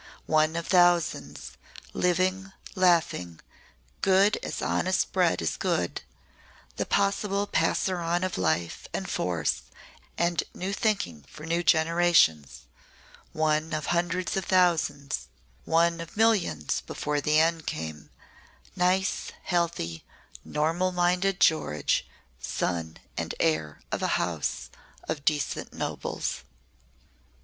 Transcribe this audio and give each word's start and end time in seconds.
One 0.25 0.55
of 0.55 0.65
thousands 0.65 1.51
living, 1.93 2.53
laughing, 2.73 3.39
good 4.01 4.39
as 4.41 4.59
honest 4.59 5.11
bread 5.11 5.43
is 5.43 5.57
good; 5.57 6.01
the 6.77 6.87
possible 6.87 7.45
passer 7.45 7.99
on 7.99 8.23
of 8.23 8.35
life 8.35 8.87
and 8.95 9.07
force 9.07 9.61
and 10.17 10.43
new 10.55 10.73
thinking 10.73 11.23
for 11.29 11.45
new 11.45 11.61
generations 11.61 12.61
one 13.31 13.73
of 13.75 13.85
hundreds 13.93 14.35
of 14.35 14.45
thousands 14.45 15.27
one 15.65 16.01
of 16.01 16.17
millions 16.17 16.81
before 16.87 17.21
the 17.21 17.39
end 17.39 17.67
came 17.67 18.09
nice, 18.75 19.31
healthy, 19.43 20.03
normal 20.43 20.91
minded 20.91 21.39
George, 21.39 22.07
son 22.39 22.97
and 23.17 23.35
heir 23.39 23.81
of 23.91 24.01
a 24.01 24.07
house 24.17 24.71
of 25.07 25.25
decent 25.25 25.73
nobles. 25.73 26.41